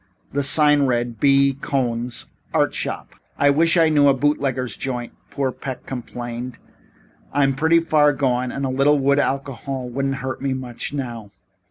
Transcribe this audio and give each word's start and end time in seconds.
The 0.31 0.41
sign 0.41 0.87
read: 0.87 1.19
B. 1.19 1.53
COHN'S 1.61 2.25
ART 2.55 2.73
SHOP. 2.73 3.13
"I 3.37 3.51
wish 3.51 3.77
I 3.77 3.89
knew 3.89 4.07
a 4.07 4.15
bootlegger's 4.15 4.75
joint," 4.75 5.13
poor 5.29 5.51
Peck 5.51 5.85
complained. 5.85 6.57
"I'm 7.31 7.53
pretty 7.53 7.79
far 7.81 8.11
gone 8.11 8.51
and 8.51 8.65
a 8.65 8.69
little 8.69 8.97
wood 8.97 9.19
alcohol 9.19 9.91
couldn't 9.93 10.13
hurt 10.13 10.41
me 10.41 10.53
much 10.53 10.91
now. 10.91 11.29